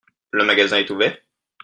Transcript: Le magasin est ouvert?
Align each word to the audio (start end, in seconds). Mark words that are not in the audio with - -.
Le 0.31 0.43
magasin 0.43 0.79
est 0.79 0.89
ouvert? 0.89 1.15